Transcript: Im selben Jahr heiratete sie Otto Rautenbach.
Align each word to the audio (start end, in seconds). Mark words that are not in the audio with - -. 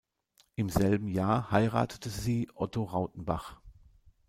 Im 0.55 0.69
selben 0.71 1.07
Jahr 1.07 1.51
heiratete 1.51 2.09
sie 2.09 2.49
Otto 2.55 2.85
Rautenbach. 2.85 3.61